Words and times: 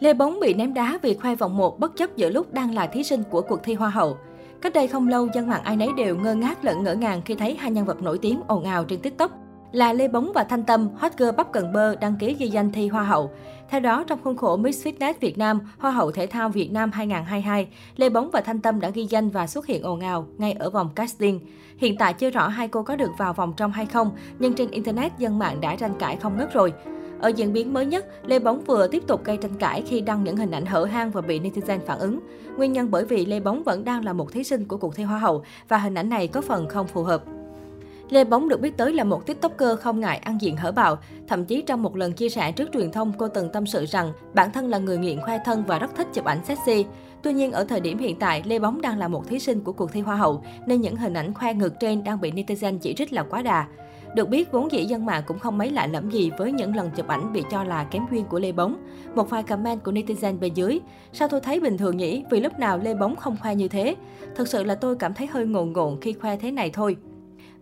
Lê 0.00 0.14
Bóng 0.14 0.40
bị 0.40 0.54
ném 0.54 0.74
đá 0.74 0.98
vì 1.02 1.14
khoe 1.14 1.34
vòng 1.34 1.56
1 1.56 1.78
bất 1.78 1.96
chấp 1.96 2.16
giữa 2.16 2.30
lúc 2.30 2.52
đang 2.52 2.74
là 2.74 2.86
thí 2.86 3.02
sinh 3.02 3.22
của 3.30 3.40
cuộc 3.40 3.60
thi 3.62 3.74
Hoa 3.74 3.90
hậu. 3.90 4.16
Cách 4.60 4.72
đây 4.72 4.88
không 4.88 5.08
lâu, 5.08 5.28
dân 5.34 5.48
mạng 5.48 5.62
ai 5.64 5.76
nấy 5.76 5.88
đều 5.96 6.16
ngơ 6.16 6.34
ngác 6.34 6.64
lẫn 6.64 6.82
ngỡ 6.82 6.94
ngàng 6.94 7.22
khi 7.24 7.34
thấy 7.34 7.56
hai 7.56 7.70
nhân 7.70 7.84
vật 7.84 8.02
nổi 8.02 8.18
tiếng 8.18 8.40
ồn 8.46 8.64
ào 8.64 8.84
trên 8.84 9.00
TikTok 9.00 9.30
là 9.72 9.92
Lê 9.92 10.08
Bóng 10.08 10.32
và 10.34 10.44
Thanh 10.44 10.64
Tâm, 10.64 10.88
hot 10.96 11.12
girl 11.16 11.30
bắp 11.36 11.52
cần 11.52 11.72
bơ 11.72 11.96
đăng 11.96 12.16
ký 12.20 12.36
ghi 12.38 12.48
danh 12.48 12.72
thi 12.72 12.88
Hoa 12.88 13.02
hậu. 13.02 13.30
Theo 13.70 13.80
đó, 13.80 14.04
trong 14.06 14.18
khuôn 14.24 14.36
khổ 14.36 14.56
Miss 14.56 14.86
Fitness 14.86 15.14
Việt 15.20 15.38
Nam, 15.38 15.60
Hoa 15.78 15.90
hậu 15.90 16.10
Thể 16.10 16.26
thao 16.26 16.48
Việt 16.48 16.72
Nam 16.72 16.90
2022, 16.92 17.68
Lê 17.96 18.08
Bóng 18.08 18.30
và 18.32 18.40
Thanh 18.40 18.60
Tâm 18.60 18.80
đã 18.80 18.90
ghi 18.90 19.06
danh 19.10 19.30
và 19.30 19.46
xuất 19.46 19.66
hiện 19.66 19.82
ồn 19.82 20.00
ào 20.00 20.26
ngay 20.38 20.52
ở 20.52 20.70
vòng 20.70 20.88
casting. 20.94 21.40
Hiện 21.76 21.96
tại 21.96 22.14
chưa 22.14 22.30
rõ 22.30 22.48
hai 22.48 22.68
cô 22.68 22.82
có 22.82 22.96
được 22.96 23.10
vào 23.18 23.32
vòng 23.32 23.52
trong 23.56 23.72
hay 23.72 23.86
không, 23.86 24.10
nhưng 24.38 24.54
trên 24.54 24.70
Internet 24.70 25.18
dân 25.18 25.38
mạng 25.38 25.60
đã 25.60 25.76
tranh 25.76 25.94
cãi 25.98 26.16
không 26.16 26.36
ngớt 26.36 26.52
rồi. 26.52 26.72
Ở 27.20 27.28
diễn 27.28 27.52
biến 27.52 27.72
mới 27.72 27.86
nhất, 27.86 28.06
Lê 28.26 28.38
Bóng 28.38 28.64
vừa 28.64 28.86
tiếp 28.86 29.02
tục 29.06 29.24
gây 29.24 29.36
tranh 29.36 29.54
cãi 29.58 29.82
khi 29.86 30.00
đăng 30.00 30.24
những 30.24 30.36
hình 30.36 30.50
ảnh 30.50 30.66
hở 30.66 30.84
hang 30.84 31.10
và 31.10 31.20
bị 31.20 31.40
netizen 31.40 31.78
phản 31.86 31.98
ứng. 31.98 32.20
Nguyên 32.56 32.72
nhân 32.72 32.90
bởi 32.90 33.04
vì 33.04 33.26
Lê 33.26 33.40
Bóng 33.40 33.62
vẫn 33.62 33.84
đang 33.84 34.04
là 34.04 34.12
một 34.12 34.32
thí 34.32 34.44
sinh 34.44 34.64
của 34.64 34.76
cuộc 34.76 34.94
thi 34.94 35.02
Hoa 35.02 35.18
hậu 35.18 35.44
và 35.68 35.78
hình 35.78 35.94
ảnh 35.94 36.08
này 36.08 36.28
có 36.28 36.40
phần 36.40 36.68
không 36.68 36.86
phù 36.86 37.02
hợp. 37.02 37.24
Lê 38.10 38.24
Bóng 38.24 38.48
được 38.48 38.60
biết 38.60 38.76
tới 38.76 38.92
là 38.92 39.04
một 39.04 39.26
tiktoker 39.26 39.78
không 39.80 40.00
ngại 40.00 40.18
ăn 40.18 40.40
diện 40.40 40.56
hở 40.56 40.72
bạo. 40.72 40.98
Thậm 41.28 41.44
chí 41.44 41.62
trong 41.62 41.82
một 41.82 41.96
lần 41.96 42.12
chia 42.12 42.28
sẻ 42.28 42.52
trước 42.52 42.68
truyền 42.72 42.92
thông, 42.92 43.12
cô 43.18 43.28
từng 43.28 43.50
tâm 43.52 43.66
sự 43.66 43.84
rằng 43.84 44.12
bản 44.34 44.52
thân 44.52 44.68
là 44.68 44.78
người 44.78 44.98
nghiện 44.98 45.20
khoe 45.20 45.38
thân 45.44 45.64
và 45.66 45.78
rất 45.78 45.90
thích 45.96 46.06
chụp 46.12 46.24
ảnh 46.24 46.44
sexy. 46.44 46.84
Tuy 47.22 47.32
nhiên, 47.32 47.52
ở 47.52 47.64
thời 47.64 47.80
điểm 47.80 47.98
hiện 47.98 48.18
tại, 48.18 48.42
Lê 48.44 48.58
Bóng 48.58 48.80
đang 48.80 48.98
là 48.98 49.08
một 49.08 49.28
thí 49.28 49.38
sinh 49.38 49.60
của 49.60 49.72
cuộc 49.72 49.92
thi 49.92 50.00
Hoa 50.00 50.16
hậu, 50.16 50.42
nên 50.66 50.80
những 50.80 50.96
hình 50.96 51.14
ảnh 51.14 51.34
khoe 51.34 51.54
ngực 51.54 51.74
trên 51.80 52.04
đang 52.04 52.20
bị 52.20 52.32
netizen 52.32 52.78
chỉ 52.78 52.94
trích 52.94 53.12
là 53.12 53.22
quá 53.22 53.42
đà. 53.42 53.66
Được 54.16 54.28
biết, 54.28 54.52
vốn 54.52 54.72
dĩ 54.72 54.84
dân 54.84 55.06
mạng 55.06 55.22
cũng 55.26 55.38
không 55.38 55.58
mấy 55.58 55.70
lạ 55.70 55.86
lẫm 55.86 56.10
gì 56.10 56.30
với 56.38 56.52
những 56.52 56.76
lần 56.76 56.90
chụp 56.90 57.06
ảnh 57.06 57.32
bị 57.32 57.42
cho 57.50 57.64
là 57.64 57.84
kém 57.84 58.06
duyên 58.10 58.24
của 58.24 58.38
Lê 58.38 58.52
Bóng. 58.52 58.76
Một 59.14 59.30
vài 59.30 59.42
comment 59.42 59.84
của 59.84 59.92
netizen 59.92 60.38
bên 60.38 60.54
dưới. 60.54 60.80
Sao 61.12 61.28
tôi 61.28 61.40
thấy 61.40 61.60
bình 61.60 61.78
thường 61.78 61.96
nhỉ? 61.96 62.24
Vì 62.30 62.40
lúc 62.40 62.58
nào 62.58 62.78
Lê 62.78 62.94
Bóng 62.94 63.16
không 63.16 63.36
khoe 63.42 63.54
như 63.54 63.68
thế? 63.68 63.96
Thực 64.34 64.48
sự 64.48 64.64
là 64.64 64.74
tôi 64.74 64.96
cảm 64.96 65.14
thấy 65.14 65.26
hơi 65.26 65.46
ngồn 65.46 65.72
ngộn 65.72 66.00
khi 66.00 66.12
khoe 66.12 66.36
thế 66.36 66.50
này 66.50 66.70
thôi. 66.70 66.96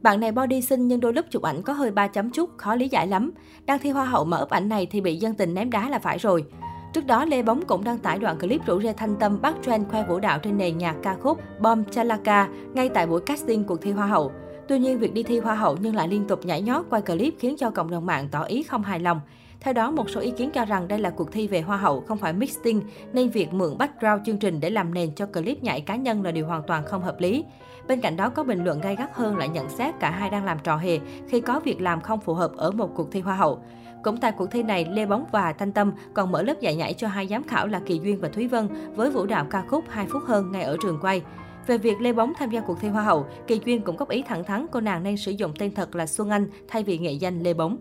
Bạn 0.02 0.20
này 0.20 0.32
body 0.32 0.62
xinh 0.62 0.88
nhưng 0.88 1.00
đôi 1.00 1.12
lúc 1.12 1.24
chụp 1.30 1.42
ảnh 1.42 1.62
có 1.62 1.72
hơi 1.72 1.90
ba 1.90 2.08
chấm 2.08 2.30
chút, 2.30 2.50
khó 2.56 2.74
lý 2.74 2.88
giải 2.88 3.06
lắm. 3.06 3.32
Đang 3.66 3.78
thi 3.78 3.90
hoa 3.90 4.04
hậu 4.04 4.24
mà 4.24 4.36
ấp 4.36 4.50
ảnh 4.50 4.68
này 4.68 4.86
thì 4.86 5.00
bị 5.00 5.16
dân 5.16 5.34
tình 5.34 5.54
ném 5.54 5.70
đá 5.70 5.88
là 5.88 5.98
phải 5.98 6.18
rồi. 6.18 6.44
Trước 6.92 7.06
đó, 7.06 7.24
Lê 7.24 7.42
Bóng 7.42 7.64
cũng 7.66 7.84
đăng 7.84 7.98
tải 7.98 8.18
đoạn 8.18 8.38
clip 8.38 8.66
rủ 8.66 8.80
rê 8.80 8.92
thanh 8.92 9.16
tâm 9.16 9.40
bắt 9.42 9.54
trend 9.66 9.88
khoe 9.88 10.04
vũ 10.04 10.18
đạo 10.18 10.38
trên 10.42 10.58
nền 10.58 10.78
nhạc 10.78 10.96
ca 11.02 11.16
khúc 11.22 11.38
Bom 11.60 11.84
Chalaka 11.84 12.48
ngay 12.74 12.88
tại 12.88 13.06
buổi 13.06 13.20
casting 13.20 13.64
cuộc 13.64 13.80
thi 13.82 13.92
Hoa 13.92 14.06
hậu. 14.06 14.32
Tuy 14.68 14.78
nhiên, 14.78 14.98
việc 14.98 15.14
đi 15.14 15.22
thi 15.22 15.38
Hoa 15.38 15.54
hậu 15.54 15.76
nhưng 15.80 15.94
lại 15.94 16.08
liên 16.08 16.24
tục 16.24 16.44
nhảy 16.44 16.62
nhót 16.62 16.84
quay 16.90 17.02
clip 17.02 17.34
khiến 17.38 17.56
cho 17.58 17.70
cộng 17.70 17.90
đồng 17.90 18.06
mạng 18.06 18.28
tỏ 18.30 18.42
ý 18.42 18.62
không 18.62 18.82
hài 18.82 19.00
lòng. 19.00 19.20
Theo 19.60 19.74
đó, 19.74 19.90
một 19.90 20.10
số 20.10 20.20
ý 20.20 20.30
kiến 20.30 20.50
cho 20.50 20.64
rằng 20.64 20.88
đây 20.88 20.98
là 20.98 21.10
cuộc 21.10 21.32
thi 21.32 21.48
về 21.48 21.60
Hoa 21.60 21.76
hậu, 21.76 22.00
không 22.00 22.18
phải 22.18 22.32
mixing, 22.32 22.82
nên 23.12 23.30
việc 23.30 23.52
mượn 23.52 23.78
background 23.78 24.26
chương 24.26 24.38
trình 24.38 24.60
để 24.60 24.70
làm 24.70 24.94
nền 24.94 25.14
cho 25.14 25.26
clip 25.26 25.62
nhảy 25.62 25.80
cá 25.80 25.96
nhân 25.96 26.22
là 26.22 26.30
điều 26.30 26.46
hoàn 26.46 26.62
toàn 26.66 26.84
không 26.84 27.02
hợp 27.02 27.20
lý. 27.20 27.44
Bên 27.88 28.00
cạnh 28.00 28.16
đó, 28.16 28.28
có 28.28 28.44
bình 28.44 28.64
luận 28.64 28.80
gay 28.80 28.96
gắt 28.96 29.10
hơn 29.14 29.36
lại 29.36 29.48
nhận 29.48 29.68
xét 29.68 29.94
cả 30.00 30.10
hai 30.10 30.30
đang 30.30 30.44
làm 30.44 30.58
trò 30.64 30.76
hề 30.76 30.98
khi 31.28 31.40
có 31.40 31.60
việc 31.60 31.80
làm 31.80 32.00
không 32.00 32.20
phù 32.20 32.34
hợp 32.34 32.52
ở 32.56 32.70
một 32.70 32.90
cuộc 32.94 33.12
thi 33.12 33.20
Hoa 33.20 33.36
hậu. 33.36 33.62
Cũng 34.02 34.16
tại 34.16 34.32
cuộc 34.32 34.50
thi 34.50 34.62
này, 34.62 34.86
Lê 34.90 35.06
Bóng 35.06 35.24
và 35.32 35.52
Thanh 35.52 35.72
Tâm 35.72 35.92
còn 36.14 36.32
mở 36.32 36.42
lớp 36.42 36.60
dạy 36.60 36.76
nhảy 36.76 36.94
cho 36.94 37.08
hai 37.08 37.26
giám 37.26 37.42
khảo 37.42 37.66
là 37.66 37.80
Kỳ 37.86 38.00
Duyên 38.02 38.20
và 38.20 38.28
Thúy 38.28 38.48
Vân 38.48 38.68
với 38.94 39.10
vũ 39.10 39.26
đạo 39.26 39.46
ca 39.50 39.64
khúc 39.68 39.84
2 39.88 40.06
phút 40.06 40.22
hơn 40.26 40.52
ngay 40.52 40.62
ở 40.62 40.76
trường 40.82 40.98
quay. 41.02 41.22
Về 41.66 41.78
việc 41.78 42.00
Lê 42.00 42.12
Bóng 42.12 42.32
tham 42.34 42.50
gia 42.50 42.60
cuộc 42.60 42.80
thi 42.80 42.88
Hoa 42.88 43.02
hậu, 43.02 43.26
Kỳ 43.46 43.60
Duyên 43.64 43.82
cũng 43.82 43.96
góp 43.96 44.08
ý 44.08 44.22
thẳng 44.22 44.44
thắn 44.44 44.66
cô 44.72 44.80
nàng 44.80 45.02
nên 45.02 45.16
sử 45.16 45.32
dụng 45.32 45.52
tên 45.58 45.74
thật 45.74 45.94
là 45.94 46.06
Xuân 46.06 46.30
Anh 46.30 46.48
thay 46.68 46.82
vì 46.82 46.98
nghệ 46.98 47.12
danh 47.12 47.42
Lê 47.42 47.54
Bóng. 47.54 47.78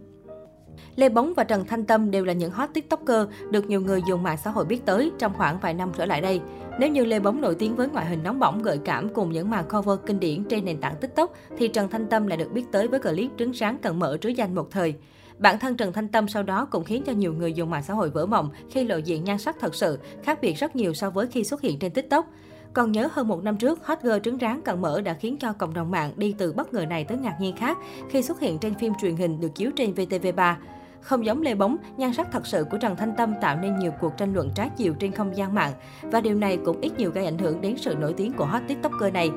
Lê 0.96 1.10
Bóng 1.10 1.34
và 1.34 1.44
Trần 1.44 1.66
Thanh 1.66 1.86
Tâm 1.86 2.12
đều 2.12 2.26
là 2.26 2.34
những 2.34 2.52
hot 2.52 2.70
tiktoker 2.74 3.28
được 3.52 3.66
nhiều 3.66 3.82
người 3.82 4.02
dùng 4.08 4.24
mạng 4.24 4.38
xã 4.44 4.52
hội 4.52 4.66
biết 4.66 4.86
tới 4.86 5.12
trong 5.20 5.34
khoảng 5.34 5.60
vài 5.60 5.74
năm 5.74 5.92
trở 5.98 6.06
lại 6.06 6.22
đây. 6.22 6.42
Nếu 6.80 6.90
như 6.90 7.06
Lê 7.06 7.20
Bóng 7.20 7.42
nổi 7.42 7.56
tiếng 7.56 7.76
với 7.76 7.88
ngoại 7.88 8.06
hình 8.06 8.24
nóng 8.24 8.40
bỏng 8.40 8.62
gợi 8.62 8.80
cảm 8.86 9.10
cùng 9.10 9.32
những 9.32 9.50
màn 9.50 9.66
cover 9.70 10.00
kinh 10.06 10.20
điển 10.20 10.44
trên 10.44 10.66
nền 10.66 10.82
tảng 10.82 10.96
TikTok, 10.96 11.34
thì 11.58 11.68
Trần 11.68 11.90
Thanh 11.90 12.08
Tâm 12.08 12.28
lại 12.28 12.38
được 12.38 12.52
biết 12.52 12.64
tới 12.72 12.88
với 12.88 13.00
clip 13.00 13.32
trứng 13.38 13.54
sáng 13.54 13.78
cần 13.82 14.00
mở 14.00 14.18
trứ 14.22 14.30
danh 14.30 14.56
một 14.56 14.72
thời. 14.72 14.96
Bản 15.38 15.60
thân 15.60 15.78
Trần 15.78 15.94
Thanh 15.94 16.08
Tâm 16.08 16.28
sau 16.28 16.44
đó 16.44 16.66
cũng 16.66 16.84
khiến 16.84 17.04
cho 17.06 17.12
nhiều 17.12 17.34
người 17.34 17.54
dùng 17.54 17.70
mạng 17.70 17.84
xã 17.84 17.94
hội 17.94 18.10
vỡ 18.10 18.26
mộng 18.26 18.50
khi 18.70 18.84
lộ 18.84 18.98
diện 18.98 19.24
nhan 19.24 19.38
sắc 19.38 19.56
thật 19.60 19.76
sự, 19.76 20.00
khác 20.24 20.40
biệt 20.42 20.54
rất 20.54 20.76
nhiều 20.76 20.94
so 20.94 21.10
với 21.10 21.28
khi 21.28 21.44
xuất 21.44 21.62
hiện 21.62 21.80
trên 21.80 21.92
TikTok. 21.92 22.26
Còn 22.74 22.92
nhớ 22.92 23.10
hơn 23.12 23.28
một 23.28 23.44
năm 23.44 23.58
trước, 23.58 23.86
hot 23.86 24.02
girl 24.02 24.18
trứng 24.24 24.38
rán 24.42 24.62
cận 24.62 24.82
mở 24.82 25.02
đã 25.02 25.14
khiến 25.14 25.38
cho 25.38 25.54
cộng 25.54 25.74
đồng 25.74 25.92
mạng 25.92 26.14
đi 26.18 26.36
từ 26.38 26.54
bất 26.54 26.74
ngờ 26.74 26.86
này 26.86 27.04
tới 27.04 27.18
ngạc 27.18 27.36
nhiên 27.40 27.56
khác 27.56 27.78
khi 28.10 28.22
xuất 28.22 28.40
hiện 28.40 28.60
trên 28.60 28.74
phim 28.74 28.94
truyền 29.02 29.16
hình 29.16 29.40
được 29.42 29.56
chiếu 29.56 29.72
trên 29.76 29.94
VTV3. 29.94 30.56
Không 31.04 31.26
giống 31.26 31.42
Lê 31.42 31.56
Bóng, 31.56 31.78
nhan 31.98 32.14
sắc 32.14 32.28
thật 32.32 32.48
sự 32.48 32.66
của 32.72 32.78
Trần 32.78 32.96
Thanh 32.96 33.16
Tâm 33.18 33.34
tạo 33.42 33.58
nên 33.58 33.80
nhiều 33.80 33.92
cuộc 34.02 34.18
tranh 34.18 34.34
luận 34.34 34.52
trái 34.56 34.70
chiều 34.78 34.94
trên 34.94 35.12
không 35.12 35.38
gian 35.38 35.54
mạng 35.54 35.72
và 36.02 36.22
điều 36.22 36.36
này 36.36 36.58
cũng 36.66 36.82
ít 36.82 36.92
nhiều 36.98 37.12
gây 37.12 37.26
ảnh 37.26 37.38
hưởng 37.38 37.62
đến 37.62 37.76
sự 37.78 37.96
nổi 37.96 38.14
tiếng 38.18 38.34
của 38.34 38.46
hot 38.46 38.62
tiktoker 38.68 39.14
này. 39.14 39.32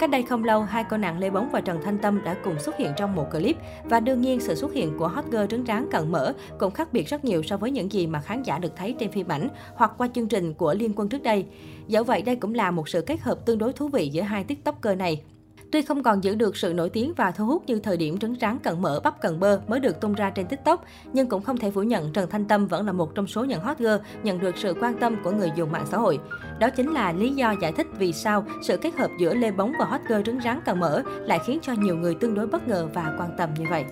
Cách 0.00 0.10
đây 0.10 0.22
không 0.22 0.44
lâu, 0.44 0.62
hai 0.62 0.84
cô 0.90 0.96
nàng 0.96 1.18
Lê 1.18 1.30
Bóng 1.30 1.48
và 1.52 1.60
Trần 1.60 1.78
Thanh 1.84 1.98
Tâm 1.98 2.24
đã 2.24 2.36
cùng 2.44 2.60
xuất 2.60 2.76
hiện 2.76 2.92
trong 2.96 3.14
một 3.14 3.30
clip 3.30 3.56
và 3.84 4.00
đương 4.00 4.20
nhiên 4.20 4.40
sự 4.40 4.54
xuất 4.54 4.72
hiện 4.72 4.98
của 4.98 5.08
hot 5.08 5.24
girl 5.24 5.46
trứng 5.50 5.66
tráng 5.66 5.88
cận 5.90 6.12
mở 6.12 6.32
cũng 6.58 6.72
khác 6.72 6.92
biệt 6.92 7.08
rất 7.08 7.24
nhiều 7.24 7.42
so 7.42 7.56
với 7.56 7.70
những 7.70 7.92
gì 7.92 8.06
mà 8.06 8.20
khán 8.20 8.42
giả 8.42 8.58
được 8.58 8.76
thấy 8.76 8.94
trên 8.98 9.12
phim 9.12 9.28
ảnh 9.28 9.48
hoặc 9.74 9.92
qua 9.98 10.08
chương 10.14 10.28
trình 10.28 10.54
của 10.54 10.74
Liên 10.74 10.92
Quân 10.96 11.08
trước 11.08 11.22
đây. 11.22 11.46
Dẫu 11.86 12.04
vậy, 12.04 12.22
đây 12.22 12.36
cũng 12.36 12.54
là 12.54 12.70
một 12.70 12.88
sự 12.88 13.00
kết 13.00 13.20
hợp 13.20 13.46
tương 13.46 13.58
đối 13.58 13.72
thú 13.72 13.88
vị 13.88 14.08
giữa 14.08 14.22
hai 14.22 14.44
tiktoker 14.44 14.98
này. 14.98 15.22
Tuy 15.72 15.82
không 15.82 16.02
còn 16.02 16.24
giữ 16.24 16.34
được 16.34 16.56
sự 16.56 16.72
nổi 16.74 16.88
tiếng 16.88 17.12
và 17.16 17.30
thu 17.30 17.46
hút 17.46 17.62
như 17.66 17.78
thời 17.78 17.96
điểm 17.96 18.18
trứng 18.18 18.36
tráng 18.36 18.58
cần 18.58 18.82
mỡ 18.82 19.00
bắp 19.00 19.20
cần 19.20 19.40
bơ 19.40 19.60
mới 19.68 19.80
được 19.80 20.00
tung 20.00 20.14
ra 20.14 20.30
trên 20.30 20.46
TikTok, 20.46 20.84
nhưng 21.12 21.28
cũng 21.28 21.42
không 21.42 21.56
thể 21.56 21.70
phủ 21.70 21.82
nhận 21.82 22.12
Trần 22.12 22.30
Thanh 22.30 22.44
Tâm 22.44 22.66
vẫn 22.66 22.86
là 22.86 22.92
một 22.92 23.14
trong 23.14 23.26
số 23.26 23.44
những 23.44 23.60
hot 23.60 23.78
girl 23.78 23.96
nhận 24.22 24.40
được 24.40 24.56
sự 24.56 24.74
quan 24.80 24.98
tâm 24.98 25.16
của 25.24 25.30
người 25.30 25.52
dùng 25.56 25.72
mạng 25.72 25.86
xã 25.90 25.96
hội. 25.96 26.18
Đó 26.58 26.70
chính 26.70 26.92
là 26.92 27.12
lý 27.12 27.30
do 27.30 27.54
giải 27.60 27.72
thích 27.72 27.86
vì 27.98 28.12
sao 28.12 28.44
sự 28.62 28.76
kết 28.76 28.94
hợp 28.98 29.10
giữa 29.20 29.34
Lê 29.34 29.50
Bóng 29.50 29.72
và 29.78 29.84
hot 29.84 30.00
girl 30.08 30.22
trứng 30.26 30.40
rắn 30.40 30.60
cần 30.64 30.80
mỡ 30.80 31.02
lại 31.06 31.40
khiến 31.46 31.58
cho 31.62 31.72
nhiều 31.72 31.96
người 31.96 32.14
tương 32.14 32.34
đối 32.34 32.46
bất 32.46 32.68
ngờ 32.68 32.88
và 32.94 33.14
quan 33.18 33.30
tâm 33.38 33.54
như 33.58 33.64
vậy. 33.70 33.84